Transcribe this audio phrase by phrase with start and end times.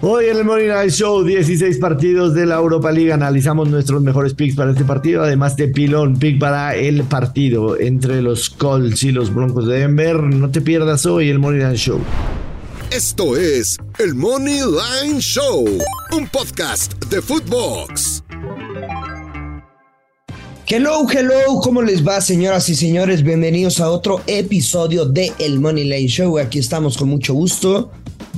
[0.00, 3.12] Hoy en el Morning Night Show, 16 partidos de la Europa League.
[3.12, 8.22] Analizamos nuestros mejores picks para este partido, además de pilón pick para el partido entre
[8.22, 10.22] los Colts y los Broncos de Denver.
[10.22, 12.00] No te pierdas hoy el Morning Night Show.
[12.90, 15.66] Esto es el Money Line Show,
[16.16, 18.22] un podcast de Footbox.
[20.66, 23.22] Hello, hello, ¿cómo les va, señoras y señores?
[23.22, 26.38] Bienvenidos a otro episodio de El Money Line Show.
[26.38, 27.90] Aquí estamos con mucho gusto.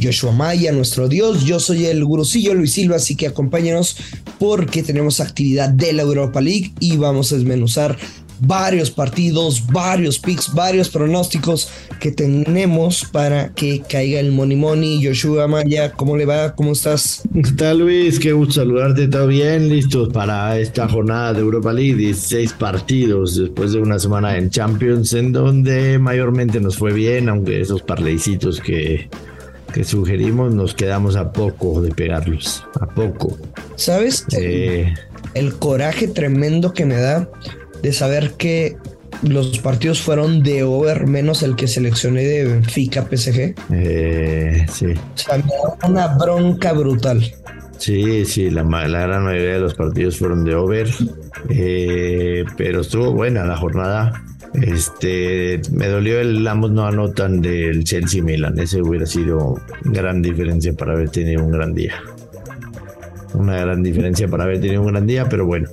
[0.03, 1.45] Joshua Maya, nuestro Dios.
[1.45, 3.97] Yo soy el gurucillo Luis Silva, así que acompáñanos
[4.39, 7.97] porque tenemos actividad de la Europa League y vamos a desmenuzar
[8.41, 11.69] varios partidos, varios picks, varios pronósticos
[12.01, 15.05] que tenemos para que caiga el Money Money.
[15.05, 16.55] Joshua Maya, ¿cómo le va?
[16.55, 17.23] ¿Cómo estás?
[17.35, 18.19] ¿Qué tal, Luis?
[18.19, 19.09] Qué gusto saludarte.
[19.09, 19.69] ¿Todo bien?
[19.69, 21.97] ¿Listos para esta jornada de Europa League?
[21.97, 27.61] 16 partidos después de una semana en Champions, en donde mayormente nos fue bien, aunque
[27.61, 29.09] esos parleycitos que,
[29.73, 32.65] que sugerimos nos quedamos a poco de pegarlos.
[32.81, 33.39] A poco.
[33.77, 34.27] ¿Sabes?
[34.37, 34.93] Eh,
[35.35, 37.29] el coraje tremendo que me da
[37.83, 38.77] de saber que
[39.23, 43.55] los partidos fueron de over menos el que seleccioné de Benfica PSG.
[43.73, 44.87] eh, sí.
[44.87, 47.23] O sea, me da una bronca brutal.
[47.79, 50.89] Sí, sí, la, gran mayoría de los partidos fueron de over,
[51.49, 54.23] eh, pero estuvo buena la jornada.
[54.55, 58.59] Este, me dolió el ambos no anotan del Chelsea Milan.
[58.59, 61.95] Ese hubiera sido gran diferencia para haber tenido un gran día.
[63.35, 65.69] Una gran diferencia para haber tenido un gran día, pero bueno.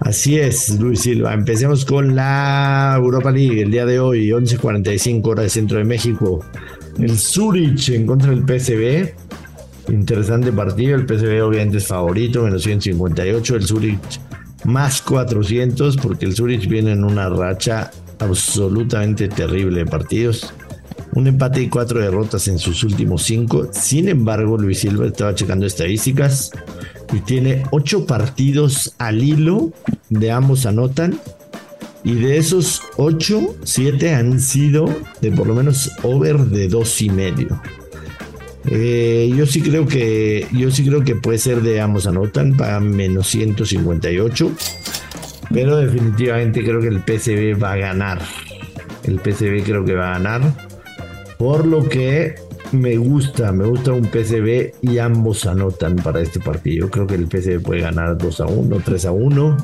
[0.00, 1.32] Así es, Luis Silva.
[1.32, 6.44] Empecemos con la Europa League el día de hoy, 11:45 hora de Centro de México.
[6.98, 9.14] El Zurich en contra del PSV.
[9.92, 10.96] Interesante partido.
[10.96, 13.56] El PSV obviamente es favorito, menos 158.
[13.56, 14.20] El Zurich
[14.64, 20.52] más 400, porque el Zurich viene en una racha absolutamente terrible de partidos.
[21.14, 23.68] Un empate y cuatro derrotas en sus últimos cinco.
[23.72, 26.52] Sin embargo, Luis Silva estaba checando estadísticas
[27.12, 29.72] y tiene ocho partidos al hilo
[30.08, 31.18] de ambos anotan.
[32.04, 34.88] Y de esos ocho, siete han sido
[35.20, 37.60] de por lo menos over de dos y medio.
[38.66, 42.78] Eh, yo sí creo que yo sí creo que puede ser de ambos anotan para
[42.78, 44.52] menos 158
[45.52, 48.22] pero definitivamente creo que el PCB va a ganar.
[49.04, 50.42] El PCB creo que va a ganar
[51.38, 52.36] por lo que
[52.70, 56.88] me gusta me gusta un PCB y ambos anotan para este partido.
[56.88, 59.56] Creo que el PCB puede ganar 2 a 1 3 a 1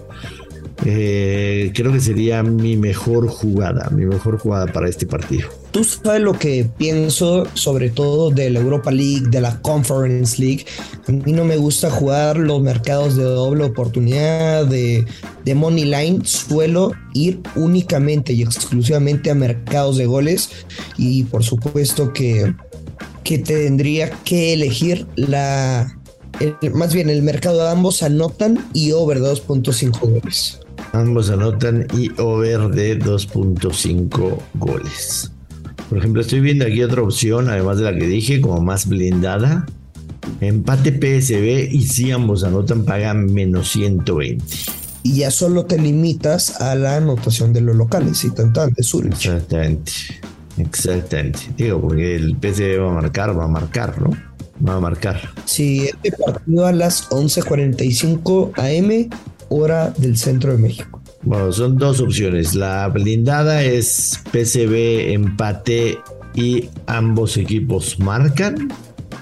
[0.84, 6.22] Eh, creo que sería mi mejor jugada mi mejor jugada para este partido Tú sabes
[6.22, 10.64] lo que pienso sobre todo de la Europa League, de la Conference League.
[11.06, 15.04] A mí no me gusta jugar los mercados de doble oportunidad, de,
[15.44, 16.24] de money line.
[16.24, 20.50] Suelo ir únicamente y exclusivamente a mercados de goles.
[20.96, 22.54] Y por supuesto que,
[23.22, 25.94] que tendría que elegir la...
[26.72, 30.60] más bien el mercado de ambos anotan y over 2.5 goles.
[30.98, 35.30] Ambos anotan y over de 2.5 goles.
[35.88, 39.64] Por ejemplo, estoy viendo aquí otra opción, además de la que dije, como más blindada.
[40.40, 44.44] Empate PSB y si ambos anotan, pagan menos 120.
[45.04, 48.82] Y ya solo te limitas a la anotación de los locales y tan tan de
[48.82, 49.12] Zurich.
[49.12, 49.92] Exactamente.
[50.56, 51.38] Exactamente.
[51.56, 54.10] Digo, porque el PSB va a marcar, va a marcar, ¿no?
[54.66, 55.20] Va a marcar.
[55.44, 59.08] Sí, este partido a las 11:45 am,
[59.48, 61.02] hora del centro de México.
[61.22, 62.54] Bueno, son dos opciones.
[62.54, 65.98] La blindada es PCB empate
[66.34, 68.68] y ambos equipos marcan,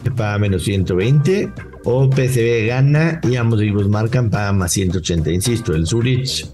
[0.05, 1.50] que paga menos 120.
[1.84, 5.31] O PCB gana y ambos equipos marcan, paga más 180.
[5.31, 6.49] Insisto, el Zurich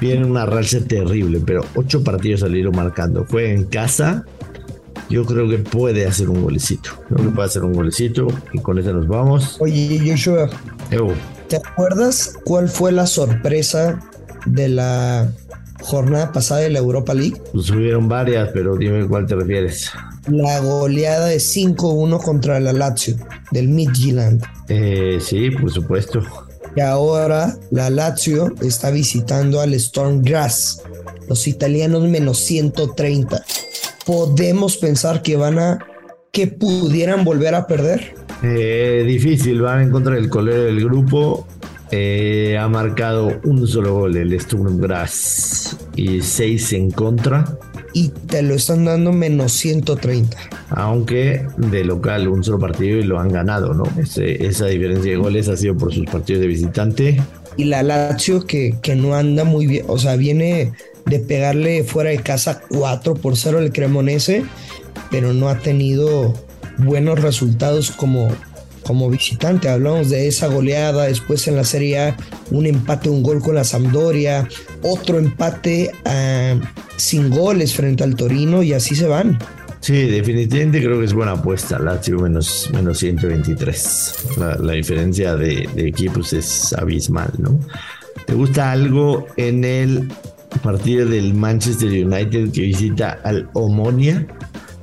[0.00, 3.26] viene una racha terrible, pero ocho partidos al hilo marcando.
[3.28, 4.24] Juega en casa
[5.10, 6.90] yo creo que puede hacer un golecito.
[7.08, 9.56] Creo que puede hacer un golecito y con eso nos vamos.
[9.60, 10.48] Oye, Joshua,
[11.50, 13.98] ¿te acuerdas cuál fue la sorpresa
[14.46, 15.32] de la
[15.82, 17.42] jornada pasada de la Europa League?
[17.52, 19.90] Pues hubieron varias, pero dime cuál te refieres.
[20.28, 23.16] La goleada de 5-1 contra la Lazio
[23.50, 24.44] del Midtjylland.
[24.68, 26.22] Eh, sí, por supuesto.
[26.76, 30.82] Y ahora la Lazio está visitando al Storm Grass.
[31.28, 33.44] Los italianos menos 130.
[34.06, 35.78] ¿Podemos pensar que van a...
[36.30, 38.14] que pudieran volver a perder?
[38.42, 41.46] Eh, difícil, van en contra del colero del grupo.
[41.92, 47.44] Eh, ha marcado un solo gol el Sturm Grass y seis en contra.
[47.92, 50.36] Y te lo están dando menos 130.
[50.70, 53.82] Aunque de local un solo partido y lo han ganado, ¿no?
[53.98, 57.20] esa diferencia de goles ha sido por sus partidos de visitante.
[57.56, 60.72] Y la Lazio que, que no anda muy bien, o sea, viene
[61.06, 64.44] de pegarle fuera de casa 4 por 0 al Cremonese,
[65.10, 66.34] pero no ha tenido
[66.78, 68.28] buenos resultados como,
[68.84, 69.68] como visitante.
[69.68, 72.16] Hablamos de esa goleada, después en la Serie A
[72.50, 74.48] un empate, un gol con la Sampdoria,
[74.82, 76.56] otro empate ah,
[76.96, 79.38] sin goles frente al Torino y así se van.
[79.80, 81.78] Sí, definitivamente creo que es buena apuesta.
[81.78, 84.14] Lazio menos, menos 123.
[84.60, 87.58] La, diferencia de, de, equipos es abismal, ¿no?
[88.26, 90.12] ¿Te gusta algo en el
[90.62, 94.26] partido del Manchester United que visita al Omonia?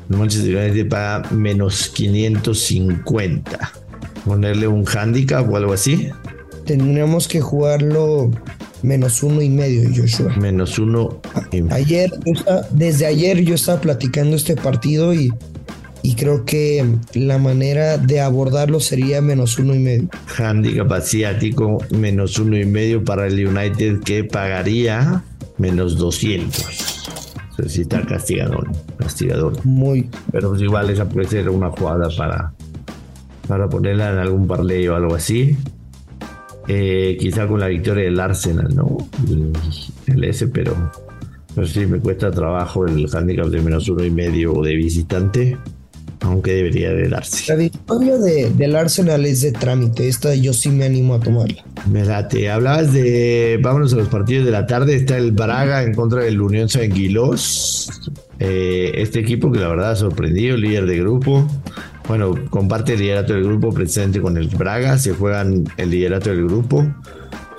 [0.09, 3.71] El Manchester United paga menos 550
[4.27, 6.09] ponerle un handicap o algo así?
[6.65, 8.29] Tendríamos que jugarlo
[8.83, 10.35] menos uno y medio, Joshua.
[10.37, 11.21] Menos uno.
[11.51, 11.63] Y...
[11.71, 12.11] Ayer,
[12.71, 15.31] desde ayer yo estaba platicando este partido y,
[16.03, 20.09] y creo que la manera de abordarlo sería menos uno y medio.
[20.37, 25.23] Handicap asiático, menos uno y medio para el United que pagaría
[25.57, 26.96] menos 200.
[27.57, 29.65] Castigador, castigador.
[29.65, 30.09] Muy.
[30.31, 32.53] Pero pues igual esa puede ser una jugada para
[33.47, 35.57] para ponerla en algún parlay o algo así.
[36.67, 38.97] Eh, quizá con la victoria del Arsenal, ¿no?
[40.05, 40.91] El, S, pero,
[41.55, 45.57] pero sí me cuesta trabajo el handicap de menos uno y medio de visitante,
[46.19, 47.53] aunque debería de darse.
[47.53, 51.63] La victoria de, del Arsenal es de trámite, esta yo sí me animo a tomarla.
[51.89, 52.49] Me late.
[52.49, 56.41] Hablabas de, vámonos a los partidos de la tarde, está el Braga en contra del
[56.41, 56.91] Unión San
[58.39, 61.47] eh, este equipo que la verdad ha sorprendido, líder de grupo.
[62.07, 66.45] Bueno, comparte el liderato del grupo precisamente con el Braga, se juegan el liderato del
[66.45, 66.85] grupo.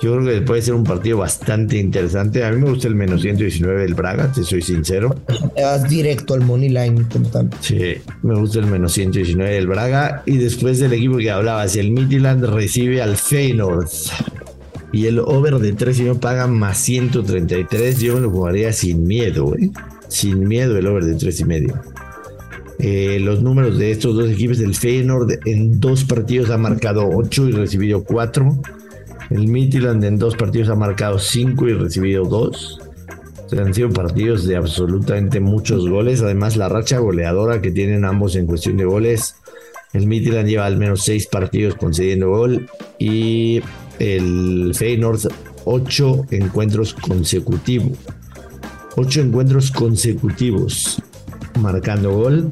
[0.01, 2.45] Yo creo que puede ser un partido bastante interesante.
[2.45, 5.13] A mí me gusta el menos 119 del Braga, te soy sincero.
[5.55, 7.05] vas directo al money line.
[7.59, 10.23] Sí, me gusta el menos 119 del Braga.
[10.25, 13.89] Y después del equipo que hablabas, el Midland recibe al Feyenoord.
[14.93, 17.99] Y el over de 3 y no paga más 133.
[17.99, 19.69] Yo me lo jugaría sin miedo, ¿eh?
[20.07, 21.81] Sin miedo el over de 3 y medio.
[22.79, 27.49] Eh, los números de estos dos equipos, el Feyenoord en dos partidos ha marcado 8
[27.49, 28.61] y recibido 4.
[29.29, 32.79] El Midland en dos partidos ha marcado 5 y recibido 2.
[33.57, 36.21] han sido partidos de absolutamente muchos goles.
[36.21, 39.35] Además, la racha goleadora que tienen ambos en cuestión de goles.
[39.93, 42.69] El Midland lleva al menos 6 partidos concediendo gol.
[42.97, 43.61] Y
[43.99, 45.31] el Feyenoord
[45.65, 47.97] 8 encuentros consecutivos.
[48.95, 51.01] 8 encuentros consecutivos
[51.59, 52.49] marcando gol.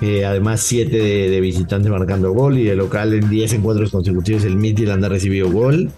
[0.00, 4.56] Eh, además, 7 de, visitantes marcando gol y de local en 10 encuentros consecutivos el
[4.56, 5.90] Midtjylland ha recibido gol.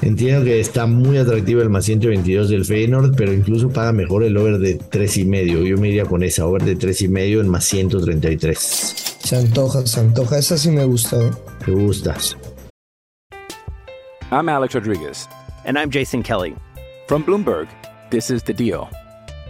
[0.00, 4.36] Entiendo que está muy atractivo el más 122 del Feyenoord, pero incluso paga mejor el
[4.36, 5.64] over de 3,5.
[5.64, 8.58] Yo me iría con esa, over de 3,5 en más 133.
[8.58, 10.38] Se antoja, se antoja.
[10.38, 11.20] Esa sí me gusta.
[11.20, 11.30] ¿eh?
[11.64, 12.16] ¿Te gusta?
[14.30, 15.28] I'm Alex Rodriguez.
[15.64, 16.54] And I'm Jason Kelly.
[17.08, 17.68] From Bloomberg,
[18.10, 18.88] this is The Deal.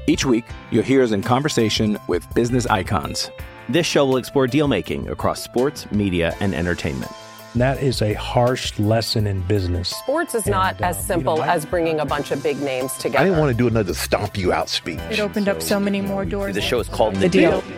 [0.06, 3.30] Each week, you'll hear us in conversation with business icons.
[3.70, 7.12] This show will explore deal making across sports, media, and entertainment.
[7.54, 9.90] That is a harsh lesson in business.
[9.90, 12.60] Sports is not and, as um, simple you know, as bringing a bunch of big
[12.62, 13.18] names together.
[13.18, 15.00] I didn't want to do another stomp you out speech.
[15.10, 16.54] It opened so, up so many more doors.
[16.54, 17.60] The show is called The, the deal.
[17.60, 17.72] deal.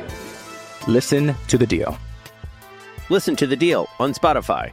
[0.86, 1.98] Listen to the deal.
[3.08, 4.72] Listen to the deal on Spotify.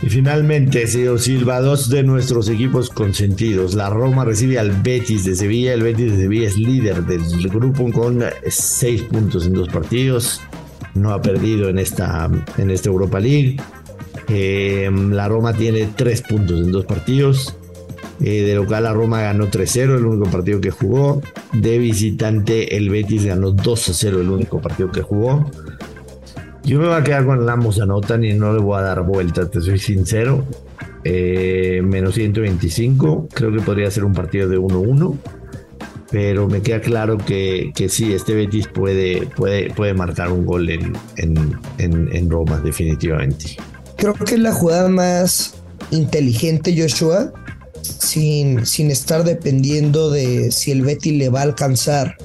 [0.00, 3.74] Y finalmente, señor Silva, dos de nuestros equipos consentidos.
[3.74, 5.74] La Roma recibe al Betis de Sevilla.
[5.74, 10.40] El Betis de Sevilla es líder del grupo con seis puntos en dos partidos.
[10.94, 13.56] No ha perdido en esta, en esta Europa League.
[14.28, 17.56] Eh, la Roma tiene tres puntos en dos partidos.
[18.20, 21.22] Eh, de local la Roma ganó 3-0, el único partido que jugó.
[21.52, 25.50] De visitante el Betis ganó 2-0, el único partido que jugó.
[26.68, 29.02] Yo me voy a quedar con el ambos anotan y no le voy a dar
[29.02, 30.44] vuelta, te soy sincero.
[31.02, 35.16] Eh, menos 125, creo que podría ser un partido de 1-1.
[36.10, 40.68] Pero me queda claro que, que sí, este Betis puede, puede, puede marcar un gol
[40.68, 43.56] en, en, en, Roma, definitivamente.
[43.96, 45.54] Creo que es la jugada más
[45.90, 47.32] inteligente, Joshua,
[47.80, 52.18] sin, sin estar dependiendo de si el Betis le va a alcanzar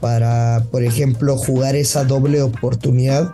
[0.00, 3.32] para, por ejemplo, jugar esa doble oportunidad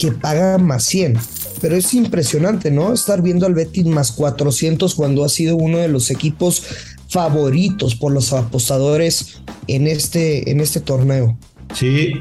[0.00, 1.18] que paga más 100.
[1.60, 2.92] Pero es impresionante, ¿no?
[2.92, 6.64] Estar viendo al Betis más 400 cuando ha sido uno de los equipos
[7.08, 11.36] favoritos por los apostadores en este, en este torneo.
[11.74, 12.14] Sí,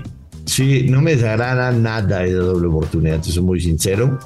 [0.46, 4.20] sí, no me desagrada nada esa doble oportunidad, soy muy sincero.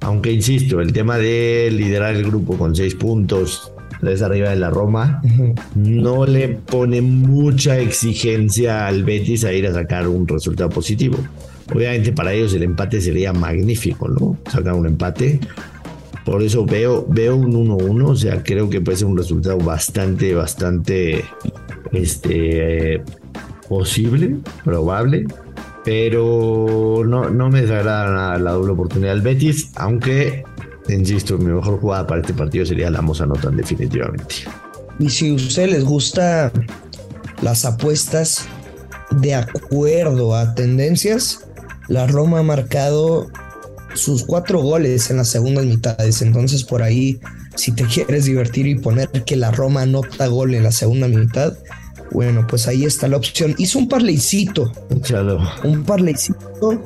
[0.00, 4.70] Aunque insisto, el tema de liderar el grupo con seis puntos, es arriba de la
[4.70, 5.22] Roma,
[5.74, 11.16] no le pone mucha exigencia al Betis a ir a sacar un resultado positivo.
[11.74, 14.38] Obviamente para ellos el empate sería magnífico, ¿no?
[14.50, 15.40] Sacar un empate.
[16.24, 20.34] Por eso veo, veo un 1-1, o sea, creo que puede ser un resultado bastante,
[20.34, 21.24] bastante
[21.92, 23.02] este,
[23.68, 25.26] posible, probable.
[25.84, 30.42] Pero no, no me desagrada nada la doble oportunidad del Betis, aunque,
[30.88, 34.34] insisto, mi mejor jugada para este partido sería la Moza Notan, definitivamente.
[34.98, 36.50] Y si a ustedes les gusta
[37.40, 38.48] las apuestas
[39.12, 41.45] de acuerdo a tendencias,
[41.88, 43.28] la Roma ha marcado
[43.94, 46.22] sus cuatro goles en las segundas mitades.
[46.22, 47.18] Entonces, por ahí,
[47.54, 51.56] si te quieres divertir y poner que la Roma anota gol en la segunda mitad,
[52.12, 53.54] bueno, pues ahí está la opción.
[53.58, 54.72] Hizo un parleycito.
[54.90, 55.40] Échalo.
[55.64, 56.82] Un parleycito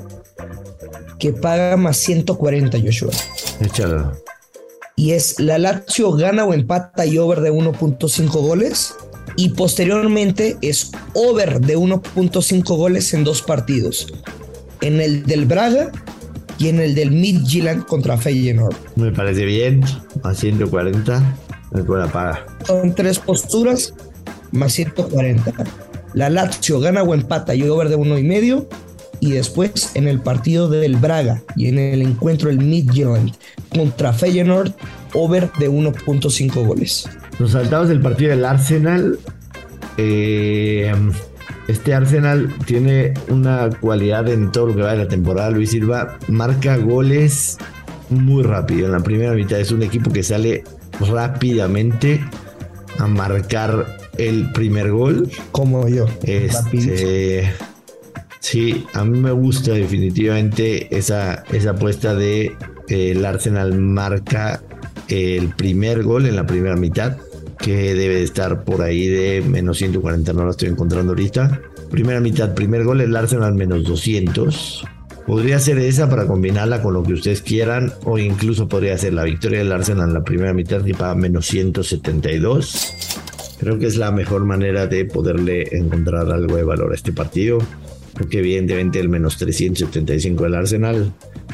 [1.18, 3.10] que paga más 140, Joshua.
[3.60, 4.12] Échalo.
[4.96, 8.94] Y es la Lazio gana o empata y over de 1.5 goles.
[9.36, 14.08] Y posteriormente es over de 1.5 goles en dos partidos
[14.80, 15.90] en el del Braga
[16.58, 18.76] y en el del Midtjylland contra Feyenoord.
[18.96, 19.82] Me parece bien,
[20.22, 21.36] a 140,
[21.72, 22.46] me la paga.
[22.66, 23.94] Son tres posturas,
[24.52, 25.52] más 140.
[26.14, 28.68] La Lazio gana o empata y over de uno y medio.
[29.22, 33.32] Y después en el partido del Braga y en el encuentro del Midtjylland
[33.74, 34.72] contra Feyenoord,
[35.12, 37.08] over de 1.5 goles.
[37.38, 39.18] Nos saltamos del partido del Arsenal.
[39.98, 40.90] Eh,
[41.68, 45.50] este Arsenal tiene una cualidad en todo lo que va de la temporada.
[45.50, 47.58] Luis Silva marca goles
[48.08, 48.86] muy rápido.
[48.86, 50.64] En la primera mitad es un equipo que sale
[51.00, 52.20] rápidamente
[52.98, 55.30] a marcar el primer gol.
[55.52, 56.06] Como yo.
[56.22, 57.50] Este,
[58.40, 62.56] sí, a mí me gusta definitivamente esa, esa apuesta de
[62.88, 64.62] eh, el Arsenal marca
[65.08, 67.16] el primer gol en la primera mitad
[67.60, 71.60] que debe de estar por ahí de menos 140, no lo estoy encontrando ahorita.
[71.90, 74.84] Primera mitad, primer gol, el Arsenal menos 200.
[75.26, 79.24] Podría ser esa para combinarla con lo que ustedes quieran, o incluso podría ser la
[79.24, 82.94] victoria del Arsenal en la primera mitad que paga menos 172.
[83.60, 87.58] Creo que es la mejor manera de poderle encontrar algo de valor a este partido,
[88.14, 91.12] porque evidentemente el menos 375 del Arsenal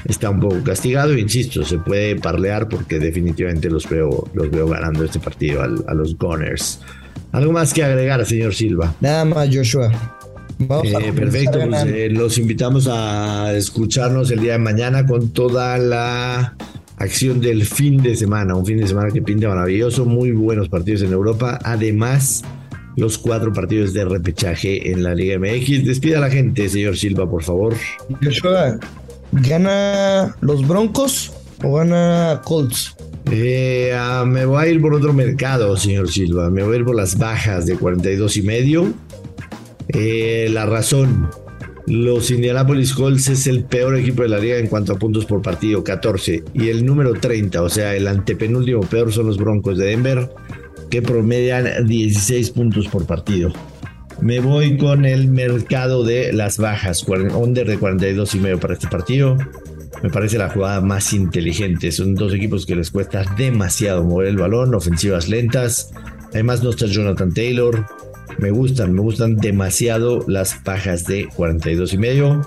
[0.09, 1.17] está un poco castigado.
[1.17, 6.17] Insisto, se puede parlear porque definitivamente los veo, los veo ganando este partido a los
[6.17, 6.81] Gunners.
[7.33, 8.95] ¿Algo más que agregar, señor Silva?
[9.01, 9.91] Nada más, Joshua.
[10.59, 16.57] Eh, perfecto, pues, eh, los invitamos a escucharnos el día de mañana con toda la
[16.97, 18.55] acción del fin de semana.
[18.55, 21.59] Un fin de semana que pinta maravilloso, muy buenos partidos en Europa.
[21.63, 22.43] Además,
[22.97, 25.85] los cuatro partidos de repechaje en la Liga MX.
[25.85, 27.75] Despida a la gente, señor Silva, por favor.
[28.23, 28.79] Joshua,
[29.33, 32.97] ¿Gana los Broncos o gana Colts?
[33.31, 36.49] Eh, ah, me voy a ir por otro mercado, señor Silva.
[36.51, 38.93] Me voy a ir por las bajas de 42 y medio.
[39.89, 41.29] Eh, la razón,
[41.87, 45.43] los Indianapolis Colts es el peor equipo de la liga en cuanto a puntos por
[45.43, 46.45] partido, 14.
[46.55, 50.31] Y el número 30, o sea, el antepenúltimo peor son los Broncos de Denver,
[50.91, 53.53] que promedian 16 puntos por partido.
[54.21, 58.89] Me voy con el mercado de las bajas, under de 42 y medio para este
[58.89, 59.37] partido.
[60.03, 61.93] Me parece la jugada más inteligente.
[61.93, 65.93] Son dos equipos que les cuesta demasiado mover el balón, ofensivas lentas.
[66.31, 67.87] Además no está Jonathan Taylor.
[68.39, 72.43] Me gustan, me gustan demasiado las bajas de 42 y medio.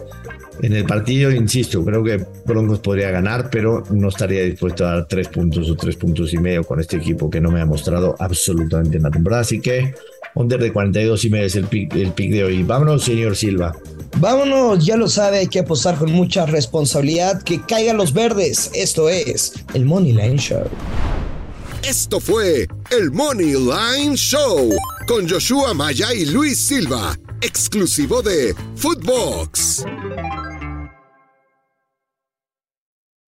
[0.61, 5.07] En el partido, insisto, creo que Broncos podría ganar, pero no estaría dispuesto a dar
[5.07, 8.15] tres puntos o tres puntos y medio con este equipo que no me ha mostrado
[8.19, 9.41] absolutamente en la temporada.
[9.41, 9.93] Así que
[10.35, 12.63] under de 42 y medio es el pick, el pick de hoy.
[12.63, 13.75] Vámonos, señor Silva.
[14.17, 17.41] Vámonos, ya lo sabe, hay que apostar con mucha responsabilidad.
[17.43, 18.71] Que caigan los verdes.
[18.73, 20.63] Esto es el Money Line Show.
[21.83, 24.69] Esto fue el Money Line Show
[25.07, 29.85] con Joshua Maya y Luis Silva, exclusivo de Footbox.